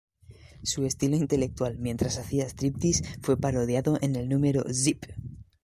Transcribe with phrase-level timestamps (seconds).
[0.63, 5.05] Su estilo intelectual mientras hacía striptease fue parodiado en el número "Zip!